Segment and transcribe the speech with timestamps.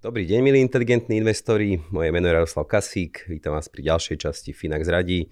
[0.00, 1.76] Dobrý deň, milí inteligentní investori.
[1.92, 3.28] Moje meno je Jaroslav Kasík.
[3.28, 5.28] Vítam vás pri ďalšej časti Finax radí.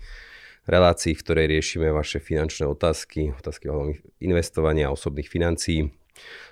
[0.68, 5.88] Relácii, v ktorej riešime vaše finančné otázky, otázky o investovania a osobných financií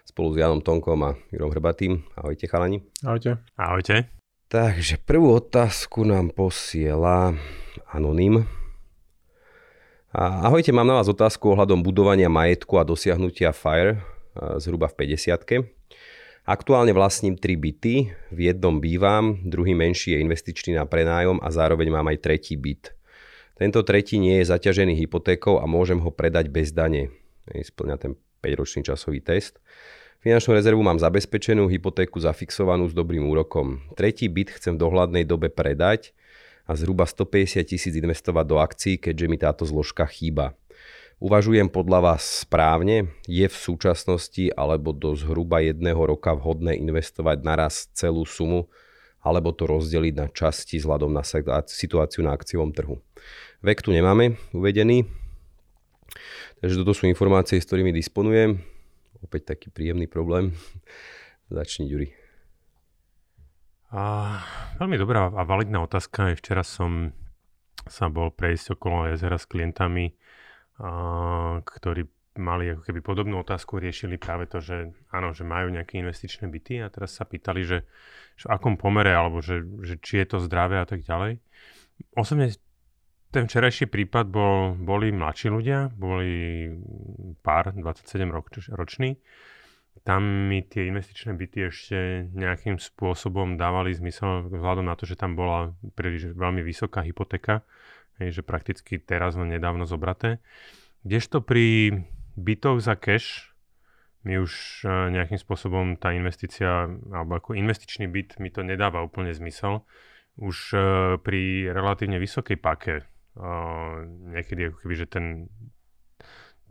[0.09, 2.09] spolu s Janom Tonkom a Jurom Hrbatým.
[2.16, 2.80] Ahojte chalani.
[3.05, 3.37] Ahojte.
[3.52, 4.09] Ahojte.
[4.48, 7.37] Takže prvú otázku nám posiela
[7.84, 8.48] Anonym.
[10.17, 14.01] Ahojte, mám na vás otázku ohľadom budovania majetku a dosiahnutia FIRE
[14.56, 15.75] zhruba v 50
[16.47, 21.91] Aktuálne vlastním tri byty, v jednom bývam, druhý menší je investičný na prenájom a zároveň
[21.91, 22.94] mám aj tretí byt.
[23.58, 27.11] Tento tretí nie je zaťažený hypotékou a môžem ho predať bez dane.
[27.50, 28.14] Splňa ten
[28.47, 29.58] 5-ročný časový test.
[30.22, 33.83] Finančnú rezervu mám zabezpečenú, hypotéku zafixovanú s dobrým úrokom.
[33.98, 36.14] Tretí byt chcem v dohľadnej dobe predať
[36.62, 40.55] a zhruba 150 tisíc investovať do akcií, keďže mi táto zložka chýba.
[41.17, 43.09] Uvažujem podľa vás správne?
[43.25, 48.69] Je v súčasnosti alebo do zhruba jedného roka vhodné investovať naraz celú sumu
[49.25, 51.25] alebo to rozdeliť na časti vzhľadom na
[51.64, 53.00] situáciu na akciovom trhu?
[53.64, 55.08] Vek tu nemáme uvedený,
[56.61, 58.61] takže toto sú informácie, s ktorými disponujem.
[59.25, 60.53] Opäť taký príjemný problém.
[61.48, 62.12] Začni, Ďuri.
[63.89, 64.36] A,
[64.77, 66.36] veľmi dobrá a validná otázka.
[66.36, 67.17] Včera som
[67.89, 70.12] sa bol prejsť okolo jezera s klientami,
[71.62, 72.02] ktorí
[72.36, 76.84] mali ako keby podobnú otázku, riešili práve to, že áno, že majú nejaké investičné byty
[76.84, 77.89] a teraz sa pýtali, že,
[78.36, 81.40] že v akom pomere, alebo že, že či je to zdravé a tak ďalej.
[82.12, 82.52] Osobne
[83.33, 86.68] ten včerajší prípad bol, boli mladší ľudia, boli
[87.40, 89.17] pár, 27 roč, roční,
[90.05, 91.98] tam mi tie investičné byty ešte
[92.36, 97.64] nejakým spôsobom dávali zmysel vzhľadom na to, že tam bola príliš veľmi vysoká hypotéka,
[98.20, 100.40] hej, že prakticky teraz len nedávno zobraté.
[101.06, 102.00] Kdežto pri
[102.36, 103.54] bytoch za cash
[104.27, 109.30] mi už e, nejakým spôsobom tá investícia, alebo ako investičný byt mi to nedáva úplne
[109.30, 109.86] zmysel.
[110.34, 110.78] Už e,
[111.22, 113.04] pri relatívne vysokej pake, e,
[114.34, 115.46] niekedy ako keby, že ten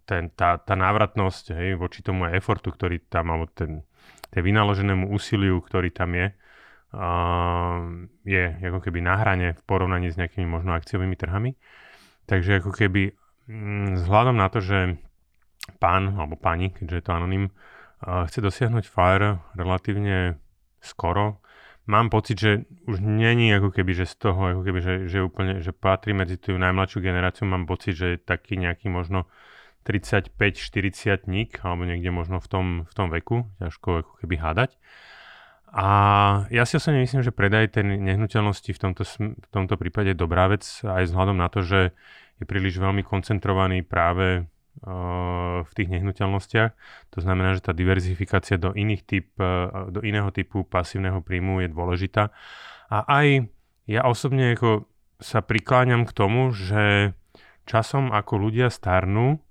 [0.06, 3.82] ten, tá, tá návratnosť hej, voči tomu efortu, ktorý tam, alebo ten,
[4.30, 6.30] ten vynaloženému úsiliu, ktorý tam je,
[8.24, 11.60] je ako keby na hrane v porovnaní s nejakými možno akciovými trhami.
[12.26, 13.14] Takže ako keby
[13.52, 14.98] mm, vzhľadom na to, že
[15.78, 20.40] pán alebo pani, keďže je to anonym, uh, chce dosiahnuť FIRE relatívne
[20.80, 21.42] skoro,
[21.86, 22.52] mám pocit, že
[22.90, 26.38] už není ako keby, že z toho, ako keby, že, že úplne, že patrí medzi
[26.38, 29.30] tú najmladšiu generáciu, mám pocit, že je taký nejaký možno
[29.86, 34.82] 35-40 ník, alebo niekde možno v tom, v tom veku, ťažko ako keby hádať.
[35.76, 35.88] A
[36.56, 40.48] ja si osobne myslím, že predaj tej nehnuteľnosti v tomto, v tomto prípade je dobrá
[40.48, 41.92] vec, aj vzhľadom na to, že
[42.40, 46.72] je príliš veľmi koncentrovaný práve uh, v tých nehnuteľnostiach.
[47.12, 51.70] To znamená, že tá diverzifikácia do, iných typ, uh, do iného typu pasívneho príjmu je
[51.76, 52.32] dôležitá.
[52.88, 53.52] A aj
[53.92, 54.88] ja osobne ako
[55.20, 57.12] sa prikláňam k tomu, že
[57.68, 59.44] časom ako ľudia starnú,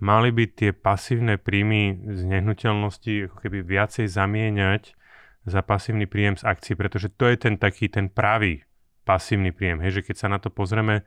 [0.00, 4.95] mali by tie pasívne príjmy z nehnuteľnosti ako keby viacej zamieňať
[5.46, 8.66] za pasívny príjem z akcií, pretože to je ten taký ten pravý
[9.06, 9.78] pasívny príjem.
[9.78, 11.06] Hej, že keď sa na to pozrieme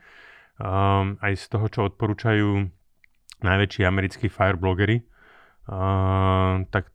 [0.55, 2.71] um, aj z toho, čo odporúčajú
[3.43, 5.03] najväčší americkí fireblogery,
[5.67, 6.87] um, tak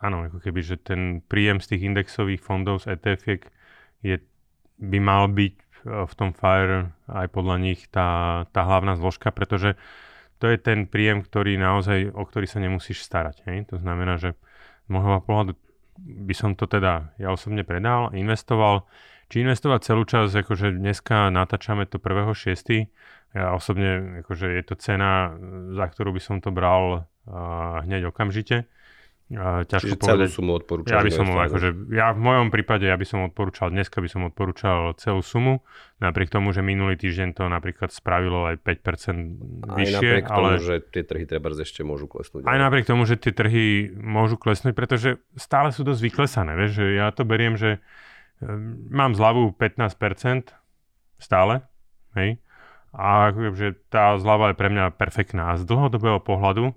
[0.00, 3.20] áno, ako keby, že ten príjem z tých indexových fondov z etf
[4.00, 4.16] je,
[4.80, 9.76] by mal byť uh, v tom FIRE aj podľa nich tá, tá hlavná zložka, pretože
[10.40, 13.44] to je ten príjem, ktorý naozaj, o ktorý sa nemusíš starať.
[13.44, 13.74] Hej?
[13.74, 14.38] To znamená, že
[14.86, 15.58] z môjho pohľadu
[16.06, 18.86] by som to teda ja osobne predal, investoval.
[19.28, 22.88] Či investovať celú čas, akože dneska natáčame to 1.6.
[23.36, 25.36] Ja osobne, akože je to cena,
[25.76, 28.64] za ktorú by som to bral uh, hneď okamžite
[29.68, 30.08] ťažko Čiže povedať.
[30.08, 30.96] celú sumu odporúčaš?
[30.96, 34.24] Ja by som, akože, ja v mojom prípade, ja by som odporúčal, dneska by som
[34.24, 35.60] odporúčal celú sumu,
[36.00, 39.84] napriek tomu, že minulý týždeň to napríklad spravilo aj 5% vyššie.
[39.84, 40.48] Aj napriek ale...
[40.56, 42.48] tomu, že tie trhy treba ešte môžu klesnúť.
[42.48, 46.56] Aj napriek tomu, že tie trhy môžu klesnúť, pretože stále sú dosť vyklesané.
[46.56, 47.84] Vieš, že ja to beriem, že
[48.40, 50.56] um, mám zľavu 15%
[51.20, 51.68] stále,
[52.16, 52.40] hej,
[52.96, 55.52] A akože tá zľava je pre mňa perfektná.
[55.52, 56.72] A z dlhodobého pohľadu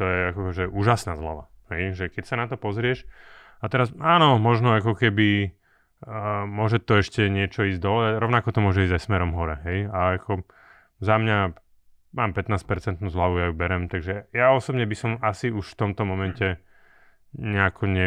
[0.00, 1.49] to je akože úžasná zľava.
[1.72, 1.96] Hej?
[1.96, 3.06] Že keď sa na to pozrieš,
[3.60, 5.52] a teraz áno, možno ako keby
[6.02, 9.60] uh, môže to ešte niečo ísť dole, rovnako to môže ísť aj smerom hore.
[9.64, 9.88] Hej?
[9.92, 10.44] A ako
[11.00, 11.38] za mňa
[12.16, 16.02] mám 15% zľavu, ja ju berem, takže ja osobne by som asi už v tomto
[16.02, 16.58] momente
[17.38, 18.06] nejako ne,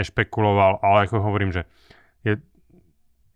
[0.00, 1.68] nešpekuloval, ale ako hovorím, že
[2.24, 2.40] je,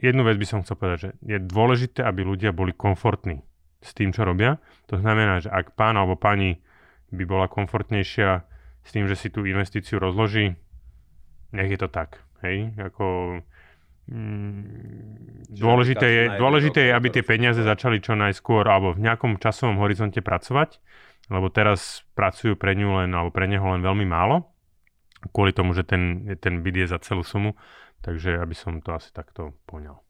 [0.00, 3.44] jednu vec by som chcel povedať, že je dôležité, aby ľudia boli komfortní
[3.84, 4.56] s tým, čo robia.
[4.88, 6.64] To znamená, že ak pán alebo pani
[7.12, 8.47] by bola komfortnejšia
[8.88, 10.56] s tým, že si tú investíciu rozloží,
[11.52, 12.24] nech je to tak.
[12.40, 13.36] Hej, ako
[14.08, 19.76] mm, dôležité, je, dôležité je, aby tie peniaze začali čo najskôr alebo v nejakom časovom
[19.84, 20.80] horizonte pracovať,
[21.28, 24.48] lebo teraz pracujú pre ňu len, alebo pre neho len veľmi málo,
[25.34, 27.58] kvôli tomu, že ten, ten byt je za celú sumu,
[28.00, 30.00] takže aby som to asi takto poňal.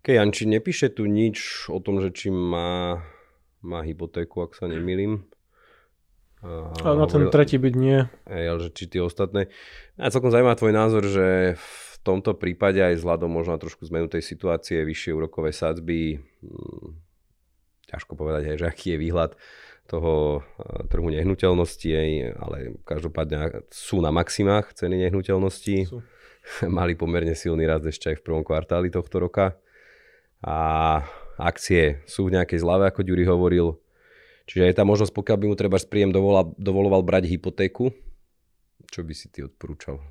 [0.00, 3.04] Keď Janči nepíše tu nič o tom, že či má,
[3.60, 5.28] má hypotéku, ak sa nemýlim.
[6.40, 8.08] A na ten tretí byt nie.
[8.24, 9.52] Ale že či tie ostatné.
[10.00, 14.08] Ja celkom zaujímavý tvoj názor, že v tomto prípade aj vzhľadom možno na trošku zmenu
[14.08, 16.96] tej situácie, vyššie úrokové sadzby, hm,
[17.92, 19.36] ťažko povedať aj, že aký je výhľad
[19.90, 20.40] toho
[20.86, 21.90] trhu nehnuteľností,
[22.38, 25.90] ale každopádne sú na maximách ceny nehnuteľností.
[25.90, 25.98] Sú.
[26.70, 29.58] Mali pomerne silný rast ešte aj v prvom kvartáli tohto roka.
[30.40, 30.56] A
[31.36, 33.76] akcie sú v nejakej zlave, ako Ďuri hovoril
[34.50, 37.94] Čiže je tá možnosť, pokiaľ by mu treba s príjem dovoloval, dovoloval brať hypotéku,
[38.90, 40.02] čo by si ty odporúčal?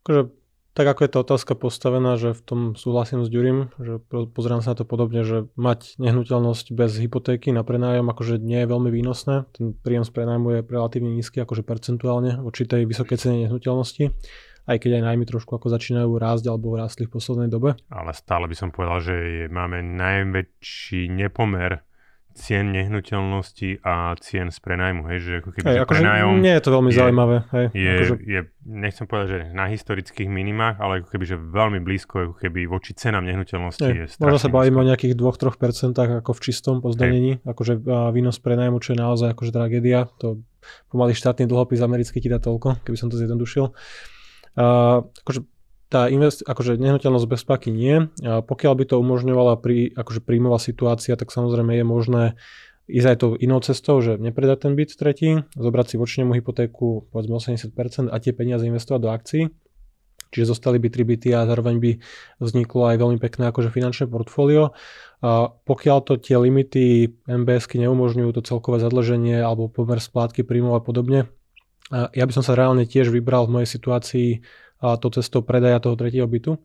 [0.00, 0.32] Akože,
[0.72, 4.72] tak ako je tá otázka postavená, že v tom súhlasím s Ďurím, že pozerám sa
[4.72, 9.44] na to podobne, že mať nehnuteľnosť bez hypotéky na prenájom akože nie je veľmi výnosné.
[9.52, 14.16] Ten príjem z prenájmu je relatívne nízky, akože percentuálne voči tej vysokej cene nehnuteľnosti
[14.62, 17.74] aj keď aj najmy trošku ako začínajú rásť alebo rástli v poslednej dobe.
[17.90, 19.16] Ale stále by som povedal, že
[19.50, 21.82] máme najväčší nepomer
[22.32, 26.62] cien nehnuteľnosti a cien z prenajmu, hej, že ako keby hej, akože prenajom nie je
[26.64, 27.36] to veľmi je, zaujímavé.
[27.52, 28.14] Hej, je, akože...
[28.24, 32.60] je, nechcem povedať, že na historických minimách, ale ako keby, že veľmi blízko, ako keby
[32.66, 37.44] voči cenám nehnuteľnosti hej, je Možno sa bavíme o nejakých 2-3% ako v čistom pozdanení,
[37.44, 37.80] akože
[38.12, 40.40] výnos prenajmu, čo je naozaj akože tragédia, to
[40.88, 43.74] pomaly štátny dlhopis americký ti dá toľko, keby som to zjednodušil.
[44.52, 45.48] Uh, akože
[45.92, 48.08] tá invest, akože nehnuteľnosť bez páky nie.
[48.24, 52.22] A pokiaľ by to umožňovala pri, akože príjmová situácia, tak samozrejme je možné
[52.88, 57.12] ísť aj tou inou cestou, že nepredať ten byt tretí, zobrať si voči nemu hypotéku
[57.12, 59.42] povedzme 80% a tie peniaze investovať do akcií.
[60.32, 61.90] Čiže zostali by tri byty a zároveň by
[62.40, 64.72] vzniklo aj veľmi pekné akože finančné portfólio.
[65.20, 70.82] A pokiaľ to tie limity MBSky neumožňujú to celkové zadlženie alebo pomer splátky príjmov a
[70.82, 71.28] podobne,
[71.92, 74.28] a ja by som sa reálne tiež vybral v mojej situácii
[74.82, 76.58] a to cestou predaja toho tretieho bytu.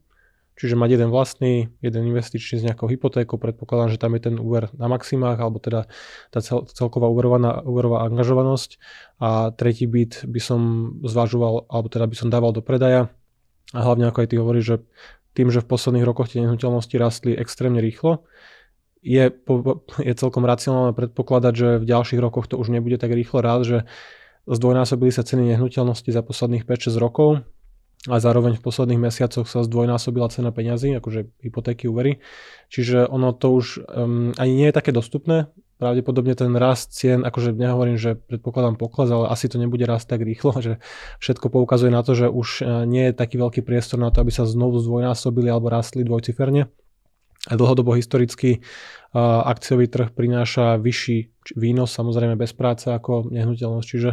[0.58, 4.74] Čiže mať jeden vlastný, jeden investičný s nejakou hypotékou, predpokladám, že tam je ten úver
[4.74, 5.86] na maximách, alebo teda
[6.34, 8.82] tá cel, celková úverová, úverová angažovanosť.
[9.22, 10.60] A tretí byt by som
[11.06, 13.14] zvažoval, alebo teda by som dával do predaja.
[13.78, 14.78] A hlavne, ako aj ty hovoríš, že
[15.38, 18.26] tým, že v posledných rokoch tie nehnuteľnosti rastli extrémne rýchlo,
[19.06, 19.30] je,
[20.02, 23.78] je celkom racionálne predpokladať, že v ďalších rokoch to už nebude tak rýchlo rád, že
[24.50, 27.46] zdvojnásobili sa ceny nehnuteľnosti za posledných 5-6 rokov,
[28.08, 32.24] a zároveň v posledných mesiacoch sa zdvojnásobila cena peňazí, akože hypotéky, úvery.
[32.72, 35.52] Čiže ono to už um, ani nie je také dostupné.
[35.78, 40.24] Pravdepodobne ten rast cien, akože nehovorím, že predpokladám pokles, ale asi to nebude rast tak
[40.24, 40.80] rýchlo, že
[41.20, 44.32] všetko poukazuje na to, že už e, nie je taký veľký priestor na to, aby
[44.32, 46.72] sa znovu zdvojnásobili alebo rastli dvojciferne.
[47.48, 48.60] A dlhodobo historicky
[49.24, 53.88] akciový trh prináša vyšší výnos, samozrejme bez práce ako nehnuteľnosť.
[53.88, 54.10] Čiže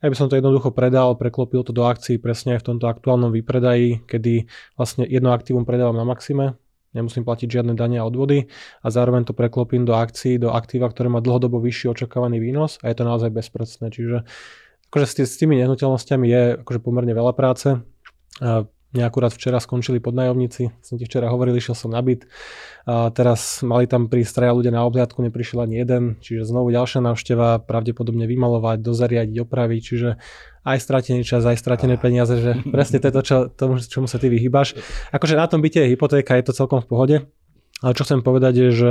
[0.00, 3.34] ja by som to jednoducho predal, preklopil to do akcií presne aj v tomto aktuálnom
[3.34, 6.56] výpredaji, kedy vlastne jedno aktívum predávam na maxime,
[6.96, 8.48] nemusím platiť žiadne dania a odvody
[8.80, 12.88] a zároveň to preklopím do akcií, do aktíva, ktoré má dlhodobo vyšší očakávaný výnos a
[12.88, 13.92] je to naozaj bezpracné.
[13.92, 14.24] Čiže
[14.90, 17.78] akože s tými nehnuteľnosťami je akože pomerne veľa práce.
[18.90, 22.26] Mne akurát včera skončili podnajomníci, som ti včera hovoril, išiel som na byt.
[22.90, 26.98] A teraz mali tam prísť traja ľudia na obhliadku, neprišiel ani jeden, čiže znovu ďalšia
[26.98, 30.08] návšteva, pravdepodobne vymalovať, dozariadiť, opraviť, čiže
[30.66, 34.74] aj stratený čas, aj stratené peniaze, že presne to, čo, tomu, čomu sa ty vyhýbaš.
[35.14, 37.16] Akože na tom byte je hypotéka, je to celkom v pohode,
[37.86, 38.90] ale čo chcem povedať je, že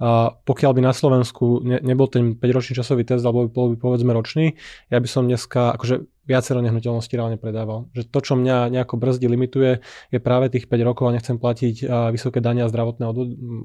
[0.00, 4.16] a pokiaľ by na Slovensku ne, nebol ten 5-ročný časový test, alebo bol by povedzme
[4.16, 4.56] ročný,
[4.88, 7.92] ja by som dneska akože viacero nehnuteľností reálne predával.
[7.92, 11.84] Že to, čo mňa nejako brzdí, limituje, je práve tých 5 rokov a nechcem platiť
[12.14, 13.04] vysoké dania zdravotné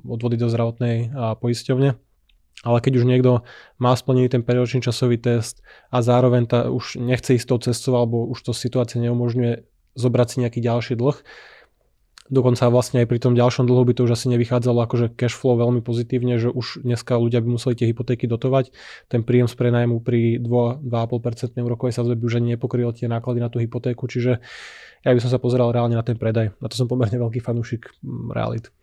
[0.03, 1.95] odvody do zdravotnej poisťovne.
[2.65, 3.45] Ale keď už niekto
[3.77, 5.61] má splnený ten 5-ročný časový test
[5.93, 9.63] a zároveň tá, už nechce ísť tou cestou alebo už to situácia neumožňuje
[9.93, 11.15] zobrať si nejaký ďalší dlh,
[12.25, 15.61] Dokonca vlastne aj pri tom ďalšom dlhu by to už asi nevychádzalo akože cash flow
[15.61, 18.73] veľmi pozitívne, že už dneska ľudia by museli tie hypotéky dotovať.
[19.05, 23.53] Ten príjem z prenajmu pri 2,5% úrokovej sadzbe by už ani nepokryl tie náklady na
[23.53, 24.41] tú hypotéku, čiže
[25.05, 26.57] ja by som sa pozeral reálne na ten predaj.
[26.57, 28.73] Na to som pomerne veľký fanúšik mm, realit.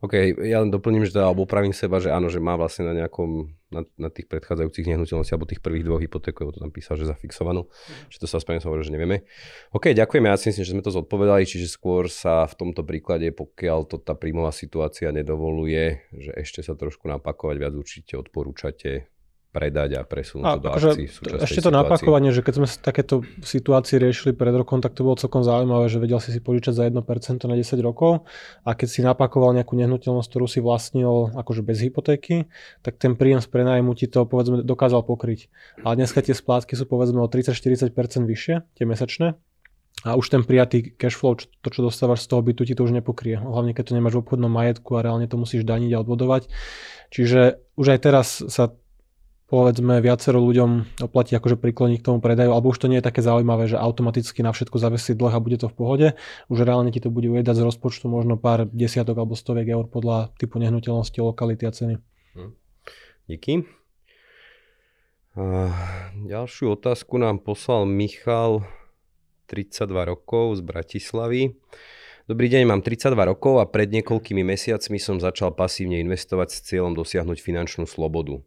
[0.00, 0.14] OK,
[0.46, 3.50] ja len doplním, že teda, alebo upravím seba, že áno, že má vlastne na nejakom,
[3.70, 7.66] na, na tých predchádzajúcich nehnuteľnostiach, alebo tých prvých dvoch hypotékov, to tam písal, že zafixovanú,
[7.66, 8.10] mm.
[8.10, 9.26] že to sa správne hovoril, že nevieme.
[9.74, 13.30] OK, ďakujeme, ja si myslím, že sme to zodpovedali, čiže skôr sa v tomto príklade,
[13.34, 19.10] pokiaľ to tá príjmová situácia nedovoluje, že ešte sa trošku napakovať, viac určite odporúčate
[19.58, 21.06] predať a presunúť a, to do akože, akcií.
[21.42, 21.78] Ešte to situácii.
[21.82, 25.98] napakovanie, že keď sme takéto situácie riešili pred rokom, tak to bolo celkom zaujímavé, že
[25.98, 27.02] vedel si si požičať za 1%
[27.50, 28.22] na 10 rokov
[28.62, 32.46] a keď si napakoval nejakú nehnuteľnosť, ktorú si vlastnil akože bez hypotéky,
[32.86, 35.50] tak ten príjem z prenajmu ti to povedzme dokázal pokryť.
[35.82, 37.90] A dneska tie splátky sú povedzme o 30-40%
[38.22, 39.34] vyššie, tie mesačné,
[40.06, 42.94] a už ten prijatý cash flow, to čo dostávaš z toho bytu, ti to už
[42.94, 43.34] nepokrie.
[43.34, 46.46] Hlavne keď to nemáš v obchodnom majetku a reálne to musíš daniť a odvodovať.
[47.10, 48.78] Čiže už aj teraz sa
[49.48, 53.24] povedzme viacero ľuďom oplatí akože prikloniť k tomu predaju, alebo už to nie je také
[53.24, 56.06] zaujímavé, že automaticky na všetko zavesí dlh a bude to v pohode.
[56.52, 60.36] Už reálne ti to bude ujedať z rozpočtu možno pár desiatok alebo stoviek eur podľa
[60.36, 61.94] typu nehnuteľnosti, lokality a ceny.
[62.36, 62.52] Hm.
[63.24, 63.64] Díky.
[65.38, 65.72] A
[66.28, 68.68] ďalšiu otázku nám poslal Michal,
[69.48, 71.56] 32 rokov z Bratislavy.
[72.28, 76.92] Dobrý deň, mám 32 rokov a pred niekoľkými mesiacmi som začal pasívne investovať s cieľom
[76.92, 78.44] dosiahnuť finančnú slobodu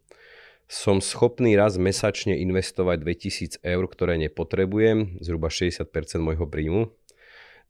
[0.68, 5.88] som schopný raz mesačne investovať 2000 eur, ktoré nepotrebujem, zhruba 60%
[6.20, 6.92] môjho príjmu.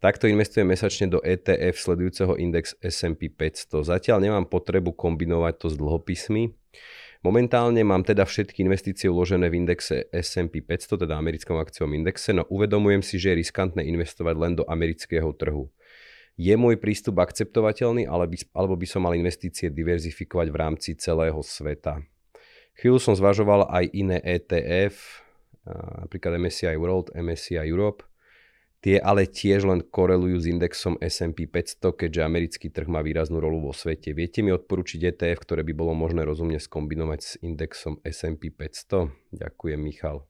[0.02, 3.86] Takto investujem mesačne do ETF sledujúceho index S&P 500.
[3.86, 6.50] Zatiaľ nemám potrebu kombinovať to s dlhopismi.
[7.22, 12.42] Momentálne mám teda všetky investície uložené v indexe S&P 500, teda americkom akciovom indexe, no
[12.50, 15.70] uvedomujem si, že je riskantné investovať len do amerického trhu.
[16.34, 22.02] Je môj prístup akceptovateľný, alebo by som mal investície diverzifikovať v rámci celého sveta?
[22.78, 25.22] Chvíľu som zvažoval aj iné ETF,
[26.06, 28.02] napríklad MSCI World, MSCI Europe.
[28.82, 33.70] Tie ale tiež len korelujú s indexom S&P 500, keďže americký trh má výraznú rolu
[33.70, 34.10] vo svete.
[34.10, 39.14] Viete mi odporučiť ETF, ktoré by bolo možné rozumne skombinovať s indexom S&P 500?
[39.30, 40.26] Ďakujem, Michal.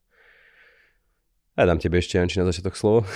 [1.57, 3.09] Ja dám tebe ešte, Janči, na začiatok slovo.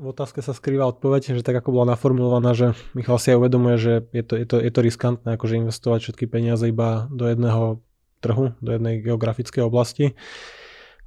[0.00, 3.76] V otázke sa skrýva odpoveď, že tak ako bola naformulovaná, že Michal si aj uvedomuje,
[3.76, 7.84] že je to, je to, je to riskantné, akože investovať všetky peniaze iba do jedného
[8.22, 10.14] trhu, do jednej geografickej oblasti.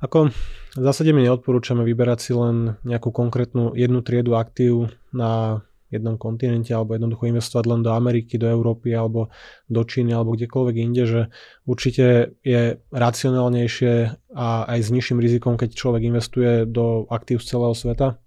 [0.03, 0.29] Ako
[0.75, 6.75] v zásade my neodporúčame vyberať si len nejakú konkrétnu jednu triedu aktív na jednom kontinente
[6.75, 9.31] alebo jednoducho investovať len do Ameriky, do Európy alebo
[9.71, 11.21] do Číny alebo kdekoľvek inde, že
[11.63, 13.93] určite je racionálnejšie
[14.35, 18.19] a aj s nižším rizikom, keď človek investuje do aktív z celého sveta,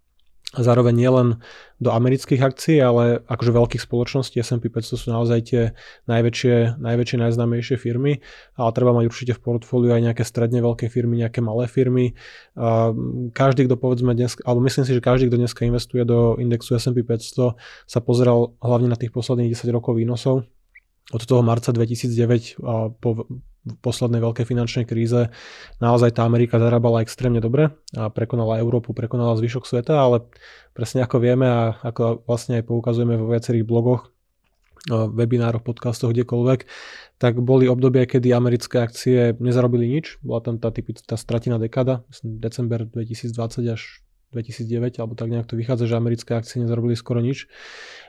[0.57, 1.29] a zároveň nielen
[1.77, 5.63] do amerických akcií, ale akože veľkých spoločností S&P 500 sú naozaj tie
[6.09, 8.25] najväčšie, najväčšie, najznámejšie firmy,
[8.57, 12.17] ale treba mať určite v portfóliu aj nejaké stredne veľké firmy, nejaké malé firmy.
[13.37, 17.05] Každý, kto povedzme dnes, alebo myslím si, že každý, kto dneska investuje do indexu S&P
[17.05, 17.53] 500,
[17.85, 20.49] sa pozeral hlavne na tých posledných 10 rokov výnosov
[21.13, 23.29] od toho marca 2009 a po
[23.85, 25.29] poslednej veľkej finančnej kríze
[25.79, 30.25] naozaj tá Amerika zarábala extrémne dobre a prekonala Európu, prekonala zvyšok sveta, ale
[30.73, 34.09] presne ako vieme a ako vlastne aj poukazujeme vo viacerých blogoch,
[34.89, 36.61] webinároch, podcastoch, kdekoľvek,
[37.19, 40.23] tak boli obdobia, kedy americké akcie nezarobili nič.
[40.23, 44.01] Bola tam tá, typická stratená dekada, december 2020 až
[44.33, 47.49] 2009, alebo tak nejak to vychádza, že americké akcie nezarobili skoro nič.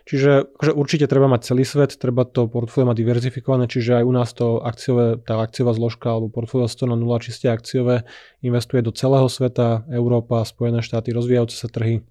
[0.03, 4.13] Čiže akože určite treba mať celý svet, treba to portfólio mať diverzifikované, čiže aj u
[4.13, 8.03] nás to akciové, tá akciová zložka alebo portfólio 100 na 0 čiste akciové
[8.43, 12.03] investuje do celého sveta, Európa, Spojené štáty, rozvíjajúce sa trhy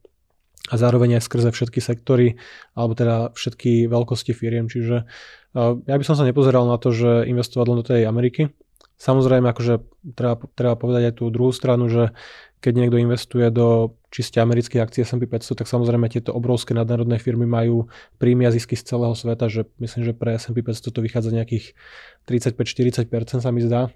[0.68, 2.36] a zároveň aj skrze všetky sektory
[2.76, 4.68] alebo teda všetky veľkosti firiem.
[4.68, 5.08] Čiže
[5.88, 8.52] ja by som sa nepozeral na to, že investovať len do tej Ameriky.
[8.98, 9.74] Samozrejme, akože
[10.18, 12.10] treba, treba povedať aj tú druhú stranu, že
[12.58, 17.44] keď niekto investuje do čiste amerických akcií S&P 500, tak samozrejme tieto obrovské nadnárodné firmy
[17.44, 21.30] majú príjmy a zisky z celého sveta, že myslím, že pre S&P 500 to vychádza
[21.32, 21.76] nejakých
[22.24, 23.92] 35-40% sa mi zdá.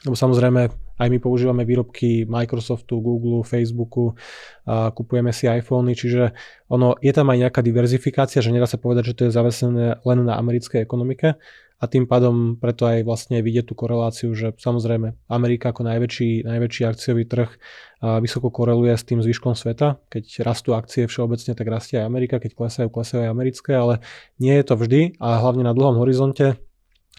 [0.00, 4.16] Lebo samozrejme aj my používame výrobky Microsoftu, Google, Facebooku,
[4.64, 6.32] a kupujeme si iPhony, čiže
[6.72, 10.18] ono, je tam aj nejaká diverzifikácia, že nedá sa povedať, že to je zavesené len
[10.24, 11.36] na americkej ekonomike,
[11.80, 16.82] a tým pádom preto aj vlastne vidieť tú koreláciu, že samozrejme Amerika ako najväčší, najväčší
[16.84, 17.48] akciový trh
[18.20, 19.96] vysoko koreluje s tým zvyškom sveta.
[20.12, 24.04] Keď rastú akcie všeobecne, tak rastie aj Amerika, keď klesajú, klesajú aj americké, ale
[24.36, 26.60] nie je to vždy a hlavne na dlhom horizonte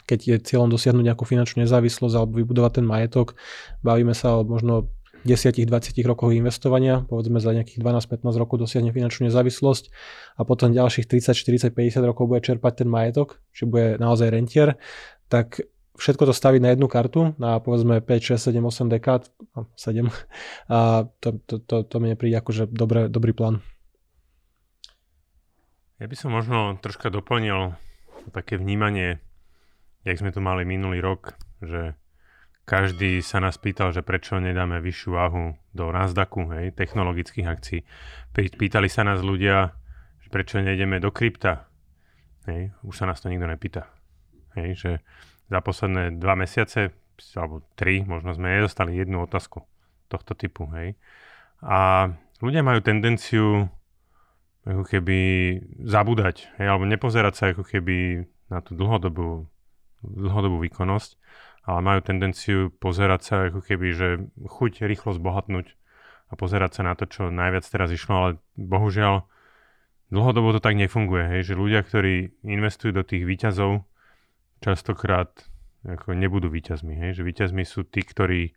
[0.01, 3.39] keď je cieľom dosiahnuť nejakú finančnú nezávislosť alebo vybudovať ten majetok,
[3.79, 4.91] bavíme sa o možno
[5.23, 5.67] 10-20
[6.07, 9.83] rokoch investovania, povedzme za nejakých 12-15 rokov dosiahne finančnú nezávislosť
[10.37, 14.81] a potom ďalších 30, 40, 50 rokov bude čerpať ten majetok, či bude naozaj rentier,
[15.29, 15.61] tak
[16.01, 19.21] všetko to staviť na jednu kartu, na povedzme 5, 6, 7, 8 dekád,
[19.77, 20.09] 7,
[20.73, 23.61] a to, to, to, to mi nepríde akože dobré, dobrý plán.
[26.01, 27.77] Ja by som možno troška doplnil
[28.33, 29.21] také vnímanie,
[30.01, 31.93] jak sme tu mali minulý rok, že
[32.65, 37.79] každý sa nás pýtal, že prečo nedáme vyššiu váhu do Nasdaqu, hej, technologických akcií.
[38.33, 39.75] Pýtali sa nás ľudia,
[40.21, 41.67] že prečo nejdeme do krypta.
[42.47, 43.89] Hej, už sa nás to nikto nepýta.
[44.57, 44.91] Hej, že
[45.51, 46.95] za posledné dva mesiace,
[47.37, 49.61] alebo tri, možno sme nedostali jednu otázku
[50.09, 50.65] tohto typu.
[50.73, 50.97] Hej.
[51.61, 52.09] A
[52.41, 53.69] ľudia majú tendenciu
[54.61, 55.17] ako keby
[55.85, 59.49] zabúdať, hej, alebo nepozerať sa ako keby na tú dlhodobú,
[60.05, 61.17] dlhodobú výkonnosť,
[61.65, 64.07] ale majú tendenciu pozerať sa ako keby, že
[64.41, 65.77] chuť rýchlo zbohatnúť
[66.31, 69.27] a pozerať sa na to, čo najviac teraz išlo, ale bohužiaľ
[70.09, 73.85] dlhodobo to tak nefunguje, hej, že ľudia, ktorí investujú do tých výťazov,
[74.59, 75.31] častokrát
[75.87, 78.53] ako nebudú výťazmi, hej, že výťazmi sú tí, ktorí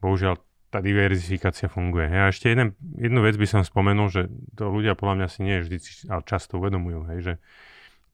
[0.00, 2.06] bohužiaľ tá diverzifikácia funguje.
[2.06, 2.20] Hej.
[2.20, 5.58] A ešte jeden, jednu vec by som spomenul, že to ľudia podľa mňa si nie
[5.58, 5.76] vždy,
[6.08, 7.34] ale často uvedomujú, hej, že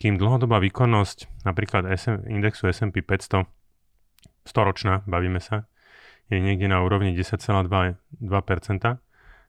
[0.01, 3.49] kým dlhodobá výkonnosť napríklad SM, indexu S&P 500
[4.47, 5.67] storočná, bavíme sa,
[6.31, 7.99] je niekde na úrovni 10,2%,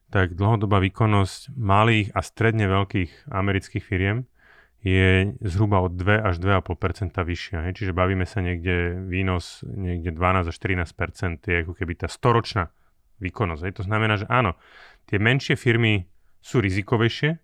[0.08, 4.24] tak dlhodobá výkonnosť malých a stredne veľkých amerických firiem
[4.78, 7.58] je zhruba od 2 až 2,5% vyššia.
[7.66, 7.82] Hej.
[7.82, 12.70] Čiže bavíme sa niekde výnos niekde 12 až 13% je ako keby tá storočná
[13.18, 13.62] výkonnosť.
[13.66, 13.74] Hej.
[13.74, 14.54] To znamená, že áno,
[15.10, 16.06] tie menšie firmy
[16.38, 17.42] sú rizikovejšie,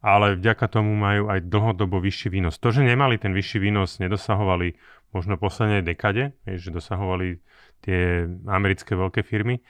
[0.00, 2.56] ale vďaka tomu majú aj dlhodobo vyšší výnos.
[2.64, 4.72] To, že nemali ten vyšší výnos, nedosahovali
[5.10, 7.42] možno poslednej dekade, že dosahovali
[7.82, 9.62] tie americké veľké firmy.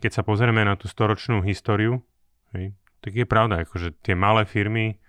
[0.00, 2.04] Keď sa pozrieme na tú storočnú históriu,
[3.00, 5.00] tak je pravda, akože tie malé firmy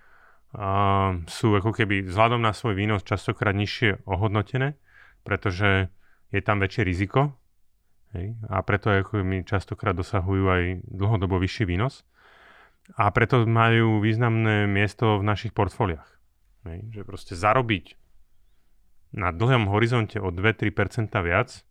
[1.27, 4.79] sú ako keby vzhľadom na svoj výnos častokrát nižšie ohodnotené,
[5.27, 5.91] pretože
[6.31, 7.35] je tam väčšie riziko?
[8.47, 12.07] A preto ako mi častokrát dosahujú aj dlhodobo vyšší výnos.
[12.95, 16.07] A preto majú významné miesto v našich portfóliách.
[16.65, 17.99] Že proste zarobiť
[19.13, 21.63] na dlhom horizonte o 2-3% viac,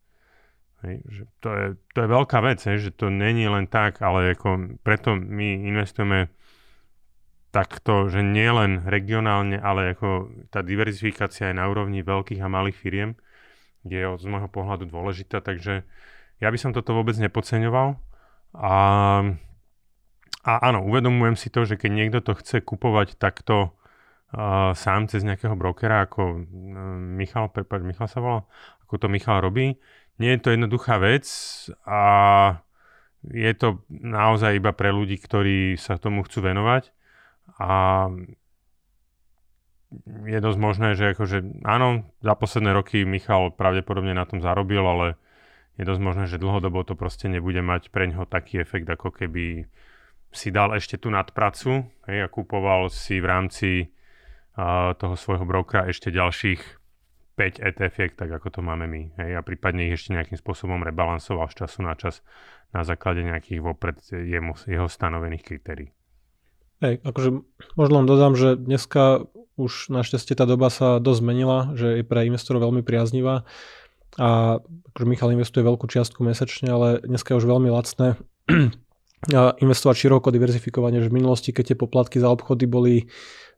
[0.85, 0.95] hej?
[1.05, 2.79] Že to, je, to je veľká vec, hej?
[2.79, 6.33] že to není len tak, ale ako preto my investujeme
[7.55, 12.77] takto, že nie len regionálne, ale ako tá diverzifikácia je na úrovni veľkých a malých
[12.77, 13.11] firiem,
[13.87, 15.87] je z môjho pohľadu dôležitá, takže
[16.37, 17.97] ja by som toto vôbec nepodceňoval.
[18.57, 18.77] A,
[20.45, 23.73] a áno, uvedomujem si to, že keď niekto to chce kupovať takto
[24.75, 26.43] sám cez nejakého brokera, ako uh,
[26.99, 28.41] Michal, prepáč, Michal sa volá,
[28.83, 29.79] ako to Michal robí,
[30.19, 31.27] nie je to jednoduchá vec
[31.85, 32.01] a
[33.27, 36.95] je to naozaj iba pre ľudí, ktorí sa tomu chcú venovať.
[37.59, 37.71] A
[40.27, 45.19] je dosť možné, že akože áno, za posledné roky Michal pravdepodobne na tom zarobil, ale
[45.77, 49.69] je dosť možné, že dlhodobo to proste nebude mať pre ňoho taký efekt, ako keby
[50.35, 53.71] si dal ešte tú nadpracu hej, a kupoval si v rámci
[54.97, 56.61] toho svojho brokera ešte ďalších
[57.37, 59.03] 5 etf tak ako to máme my.
[59.21, 62.25] Hej, a prípadne ich ešte nejakým spôsobom rebalansoval z času na čas
[62.73, 65.93] na základe nejakých vopred jemu, jeho stanovených kritérií.
[66.81, 67.45] Hej, akože
[67.77, 72.29] možno len dodám, že dneska už našťastie tá doba sa dosť zmenila, že je pre
[72.29, 73.49] investorov veľmi priaznivá
[74.17, 74.61] a
[74.93, 78.17] akože Michal investuje veľkú čiastku mesačne, ale dneska je už veľmi lacné
[79.35, 82.95] investovať široko, diverzifikovanie, že v minulosti, keď tie poplatky za obchody boli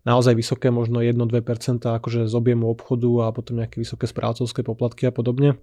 [0.06, 5.12] naozaj vysoké, možno 1-2% akože z objemu obchodu a potom nejaké vysoké správcovské poplatky a
[5.12, 5.60] podobne,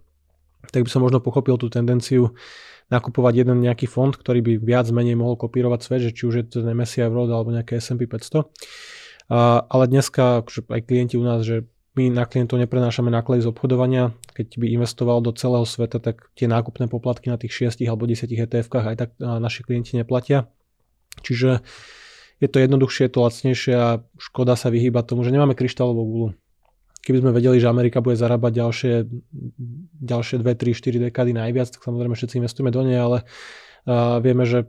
[0.69, 2.37] tak by som možno pochopil tú tendenciu
[2.93, 6.45] nakupovať jeden nejaký fond, ktorý by viac menej mohol kopírovať svet, že či už je
[6.45, 8.45] to MSCI World alebo nejaké S&P 500.
[9.33, 13.51] A, ale dneska akože aj klienti u nás, že my na klientov neprenášame náklady z
[13.55, 14.11] obchodovania.
[14.35, 18.27] Keď by investoval do celého sveta, tak tie nákupné poplatky na tých 6 alebo 10
[18.27, 20.51] ETF-kách aj tak naši klienti neplatia.
[21.23, 21.63] Čiže
[22.43, 26.29] je to jednoduchšie, je to lacnejšie a škoda sa vyhýba tomu, že nemáme kryštálovú gulu.
[27.05, 28.93] Keby sme vedeli, že Amerika bude zarábať ďalšie,
[30.03, 33.23] ďalšie 2, 3, 4 dekády najviac, tak samozrejme všetci investujeme do nej, ale
[33.85, 34.67] uh, vieme, že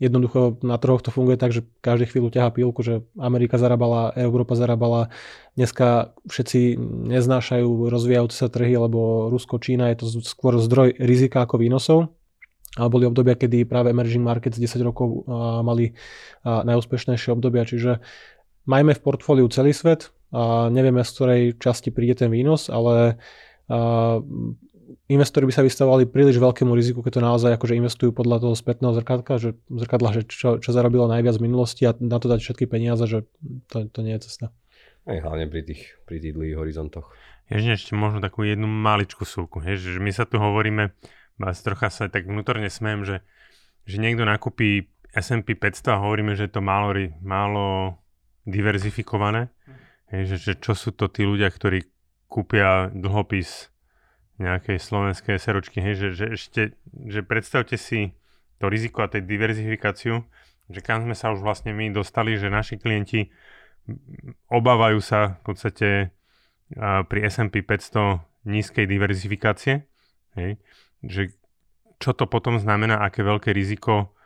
[0.00, 4.56] Jednoducho na trhoch to funguje tak, že každý chvíľu ťahá pílku, že Amerika zarábala, Európa
[4.56, 5.12] zarábala.
[5.60, 6.80] Dneska všetci
[7.12, 12.16] neznášajú rozvíjajúce sa trhy, lebo Rusko, Čína je to skôr zdroj rizika ako výnosov.
[12.78, 15.26] Ale boli obdobia, kedy práve emerging markets 10 rokov
[15.66, 15.92] mali
[16.46, 17.98] najúspešnejšie obdobia, čiže
[18.64, 23.18] majme v portfóliu celý svet a nevieme, z ktorej časti príde ten výnos, ale
[25.10, 28.94] investori by sa vystavovali príliš veľkému riziku, keď to naozaj akože investujú podľa toho spätného
[28.94, 32.70] zrkadla, že, zrkadla, že čo, čo zarobilo najviac v minulosti a na to dať všetky
[32.70, 33.26] peniaze, že
[33.66, 34.54] to, to nie je cesta.
[35.10, 37.10] Aj hlavne pri tých, pri tých dlhých horizontoch.
[37.50, 39.58] Ježne ešte možno takú jednu maličku súku.
[39.58, 40.94] Hež, že my sa tu hovoríme,
[41.34, 43.26] vás trocha sa tak vnútorne smiem, že,
[43.90, 47.98] že niekto nakúpi S&P 500 a hovoríme, že je to málo, málo
[48.46, 49.50] diverzifikované.
[50.14, 51.82] Hej, že, že čo sú to tí ľudia, ktorí
[52.30, 53.74] kúpia dlhopis
[54.40, 56.62] nejakej slovenskej seročky, hej, že, že ešte,
[57.06, 58.16] že predstavte si
[58.56, 60.24] to riziko a tej diverzifikáciu,
[60.72, 63.28] že kam sme sa už vlastne my dostali, že naši klienti
[64.48, 65.88] obávajú sa v podstate
[66.80, 69.84] pri S&P 500 nízkej diverzifikácie,
[70.40, 70.56] hej,
[71.04, 71.36] že
[72.00, 74.16] čo to potom znamená, aké veľké riziko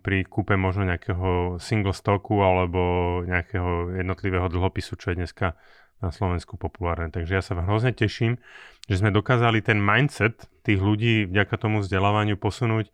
[0.00, 2.80] pri kúpe možno nejakého single stocku alebo
[3.24, 5.56] nejakého jednotlivého dlhopisu, čo je dneska
[5.98, 7.10] na Slovensku populárne.
[7.10, 8.38] Takže ja sa hrozne teším,
[8.86, 12.90] že sme dokázali ten mindset tých ľudí vďaka tomu vzdelávaniu posunúť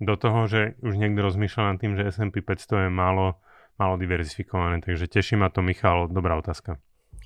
[0.00, 3.38] do toho, že už niekto rozmýšľa nad tým, že S&P 500 je málo,
[3.76, 4.80] málo diverzifikované.
[4.82, 6.80] Takže teší ma to, Michal, dobrá otázka.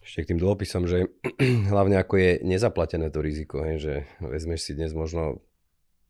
[0.05, 1.09] Ešte k tým dlhopisom, že
[1.73, 5.41] hlavne ako je nezaplatené to riziko, hej, že vezmeš si dnes možno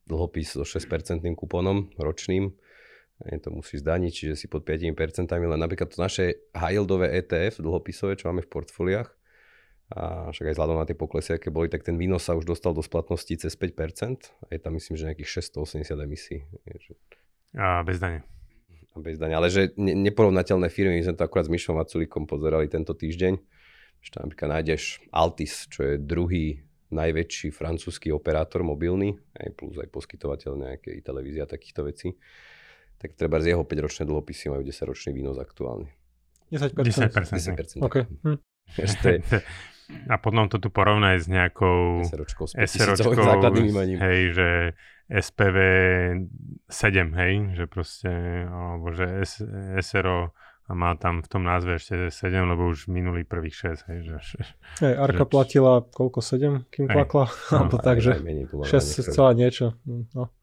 [0.05, 2.53] dlhopis so 6% kuponom ročným,
[3.23, 4.91] to musí zdaniť, čiže si pod 5%,
[5.31, 9.09] len napríklad to naše high-yieldové ETF dlhopisové, čo máme v portfóliách,
[9.93, 12.73] a však aj vzhľadom na tie poklesy, aké boli, tak ten výnos sa už dostal
[12.73, 14.49] do splatnosti cez 5%.
[14.49, 16.41] A je tam myslím, že nejakých 680 emisí.
[17.53, 18.25] A bez dane.
[18.65, 19.37] A bez dane.
[19.37, 23.37] Ale že ne- neporovnateľné firmy, my sme to akurát s Myšom Vaculikom pozerali tento týždeň,
[24.01, 29.89] že tam napríklad nájdeš Altis, čo je druhý najväčší francúzsky operátor mobilný, aj plus aj
[29.93, 32.17] poskytovateľ nejakej televízie a takýchto vecí
[33.05, 35.93] tak treba z jeho 5-ročné dlhopisy majú 10-ročný výnos aktuálne.
[36.49, 36.73] 10%?
[36.73, 37.77] 10%.
[37.77, 37.85] 10%.
[37.85, 38.09] Okay.
[38.25, 38.41] Hm.
[40.09, 43.97] A potom to tu porovnaj s nejakou SROčkou, s SROčkou základným imaním.
[44.01, 44.49] hej, že
[45.13, 45.57] SPV
[46.65, 48.09] 7, hej, že proste,
[48.49, 49.45] alebo že S,
[49.85, 50.33] SRO
[50.65, 54.13] a má tam v tom názve ešte 7, lebo už minulý prvých 6, hej, že...
[54.81, 55.29] Hej, Arka že...
[55.29, 57.29] platila koľko, 7, kým klakla?
[57.53, 59.77] No, alebo tak, že 6 celá niečo.
[59.85, 60.33] No.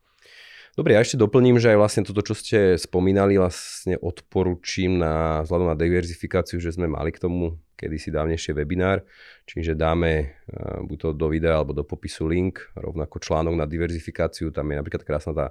[0.73, 5.69] Dobre, ja ešte doplním, že aj vlastne toto, čo ste spomínali, vlastne odporúčim na vzhľadom
[5.69, 9.05] na diverzifikáciu, že sme mali k tomu kedysi dávnejšie webinár,
[9.45, 14.49] čiže dáme uh, buď to do videa alebo do popisu link, rovnako článok na diverzifikáciu,
[14.49, 15.47] tam je napríklad krásna tá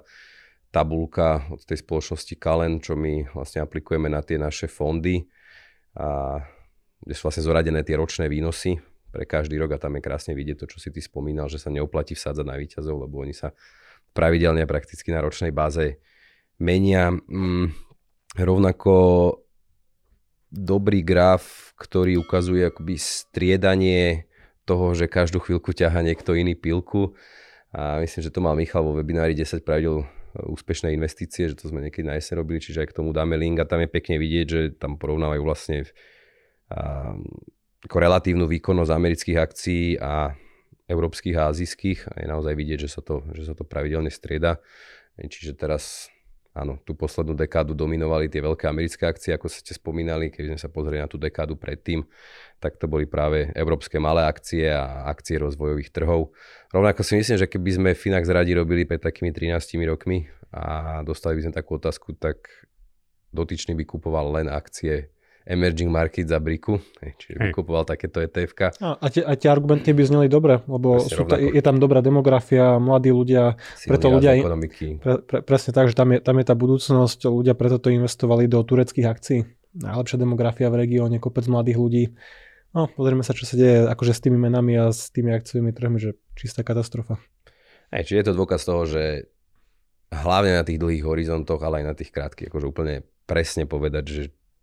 [0.74, 5.28] tabulka od tej spoločnosti Kalen, čo my vlastne aplikujeme na tie naše fondy
[5.94, 6.40] a
[6.98, 8.80] kde sú vlastne zoradené tie ročné výnosy
[9.12, 11.68] pre každý rok a tam je krásne vidieť to, čo si ty spomínal, že sa
[11.68, 13.52] neoplatí vsádzať na výťazov, lebo oni sa
[14.12, 16.00] pravidelne prakticky na ročnej báze
[16.60, 17.10] menia.
[17.10, 17.72] Mm,
[18.36, 18.94] rovnako
[20.52, 24.28] dobrý graf, ktorý ukazuje akoby striedanie
[24.68, 27.16] toho, že každú chvíľku ťaha niekto iný pilku.
[27.72, 30.04] A myslím, že to mal Michal vo webinári 10 pravidel
[30.36, 33.60] úspešné investície, že to sme niekedy na jeseň robili, čiže aj k tomu dáme link
[33.60, 35.84] a tam je pekne vidieť, že tam porovnávajú vlastne
[36.72, 37.12] a,
[37.84, 40.32] ako relatívnu výkonnosť amerických akcií a
[40.92, 44.60] európskych a azijských a je naozaj vidieť, že sa to, že sa to pravidelne strieda.
[45.16, 46.12] Čiže teraz
[46.52, 50.68] áno, tú poslednú dekádu dominovali tie veľké americké akcie, ako ste spomínali, keď sme sa
[50.68, 52.04] pozreli na tú dekádu predtým,
[52.60, 56.30] tak to boli práve európske malé akcie a akcie rozvojových trhov.
[56.70, 61.40] Rovnako si myslím, že keby sme Finax radi robili pred takými 13 rokmi a dostali
[61.40, 62.44] by sme takú otázku, tak
[63.32, 65.08] dotyčný by kupoval len akcie
[65.46, 67.50] emerging market za briku, čiže hey.
[67.50, 71.34] vykupoval takéto etf A, a, tie, a tie argumenty by zneli dobre, lebo sú ta,
[71.38, 74.38] je tam dobrá demografia, mladí ľudia, preto ľudia,
[75.02, 78.46] pre, pre, presne tak, že tam je, tam je tá budúcnosť, ľudia preto to investovali
[78.46, 79.40] do tureckých akcií.
[79.72, 82.04] Najlepšia demografia v regióne, kopec mladých ľudí.
[82.72, 85.98] No, pozrieme sa, čo sa deje akože s tými menami a s tými akciovými trhmi,
[86.00, 87.20] že čistá katastrofa.
[87.92, 89.28] Hej, čiže je to dôkaz toho, že
[90.12, 94.22] hlavne na tých dlhých horizontoch, ale aj na tých krátkych, akože úplne presne povedať, že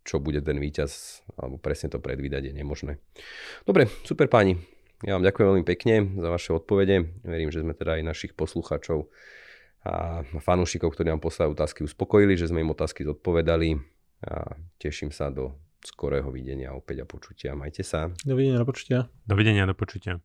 [0.10, 2.98] čo bude ten víťaz, alebo presne to predvídať je nemožné.
[3.70, 4.58] Dobre, super páni.
[5.06, 7.22] Ja vám ďakujem veľmi pekne za vaše odpovede.
[7.22, 9.08] Verím, že sme teda aj našich poslucháčov
[9.86, 13.80] a fanúšikov, ktorí nám poslali otázky, uspokojili, že sme im otázky zodpovedali
[14.28, 17.56] a teším sa do skorého videnia opäť a počutia.
[17.56, 18.12] Majte sa.
[18.28, 19.08] Dovidenia, do počutia.
[19.24, 20.20] Dovidenia, do počutia.